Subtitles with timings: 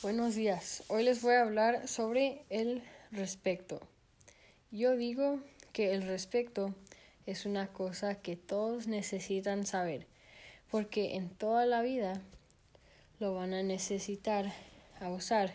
[0.00, 0.84] Buenos días.
[0.86, 3.80] Hoy les voy a hablar sobre el respeto.
[4.70, 5.40] Yo digo
[5.72, 6.72] que el respeto
[7.26, 10.06] es una cosa que todos necesitan saber,
[10.70, 12.20] porque en toda la vida
[13.18, 14.52] lo van a necesitar
[15.00, 15.54] a usar.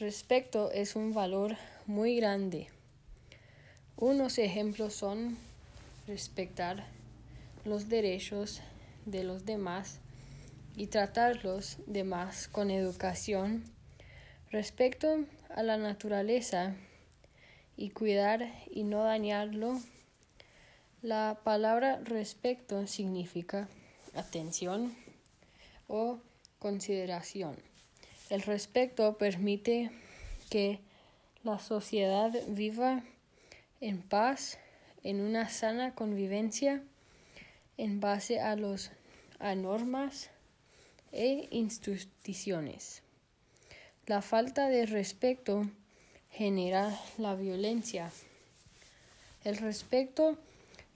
[0.00, 2.70] Respeto es un valor muy grande.
[3.96, 5.38] Unos ejemplos son
[6.08, 6.86] respetar
[7.64, 8.62] los derechos
[9.06, 10.00] de los demás,
[10.76, 13.64] y tratar los demás con educación
[14.50, 16.74] respecto a la naturaleza
[17.76, 19.80] y cuidar y no dañarlo.
[21.02, 23.68] La palabra respeto significa
[24.14, 24.94] atención
[25.88, 26.18] o
[26.58, 27.56] consideración.
[28.30, 29.90] El respeto permite
[30.48, 30.80] que
[31.44, 33.02] la sociedad viva
[33.80, 34.58] en paz,
[35.02, 36.82] en una sana convivencia,
[37.76, 38.92] en base a los
[39.40, 40.30] a normas
[41.12, 43.02] e instituciones.
[44.06, 45.68] La falta de respeto
[46.30, 48.10] genera la violencia.
[49.44, 50.36] El respeto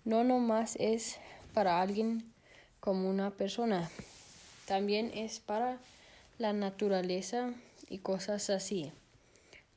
[0.05, 1.19] no nomás es
[1.53, 2.33] para alguien
[2.81, 3.91] como una persona,
[4.67, 5.79] también es para
[6.39, 7.53] la naturaleza
[7.89, 8.93] y cosas así.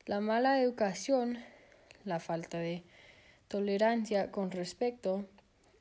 [0.06, 1.38] La mala educación,
[2.04, 2.82] la falta de
[3.48, 5.26] tolerancia con respecto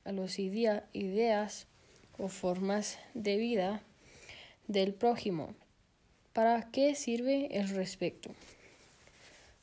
[0.06, 1.68] a las ideas
[2.18, 3.82] o formas de vida
[4.70, 5.56] del prójimo.
[6.32, 8.30] ¿Para qué sirve el respeto?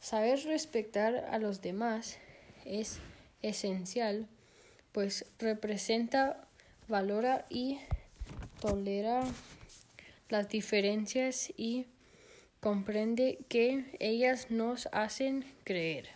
[0.00, 2.18] Saber respetar a los demás
[2.64, 2.98] es
[3.40, 4.26] esencial,
[4.92, 6.46] pues representa,
[6.88, 7.78] valora y
[8.60, 9.22] tolera
[10.28, 11.86] las diferencias y
[12.60, 16.08] comprende que ellas nos hacen creer.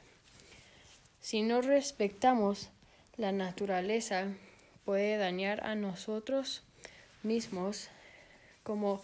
[1.20, 2.70] Si no respetamos
[3.16, 4.26] la naturaleza,
[4.84, 6.64] puede dañar a nosotros
[7.22, 7.88] mismos
[8.70, 9.00] como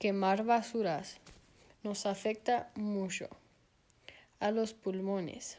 [0.00, 1.18] quemar basuras
[1.84, 3.28] nos afecta mucho
[4.40, 5.58] a los pulmones.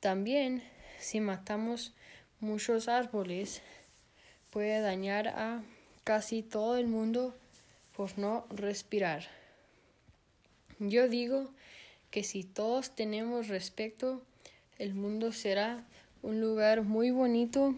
[0.00, 0.60] También
[0.98, 1.94] si matamos
[2.40, 3.62] muchos árboles
[4.50, 5.62] puede dañar a
[6.02, 7.32] casi todo el mundo
[7.96, 9.28] por no respirar.
[10.80, 11.48] Yo digo
[12.10, 14.20] que si todos tenemos respeto,
[14.78, 15.84] el mundo será
[16.24, 17.76] un lugar muy bonito.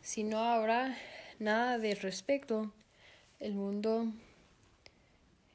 [0.00, 0.96] Si no habrá
[1.38, 2.72] nada de respeto,
[3.44, 4.10] el mundo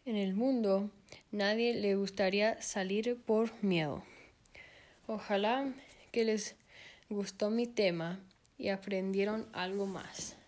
[0.05, 0.91] en el mundo
[1.31, 4.03] nadie le gustaría salir por miedo.
[5.07, 5.73] Ojalá
[6.11, 6.55] que les
[7.09, 8.19] gustó mi tema
[8.59, 10.38] y aprendieron algo más.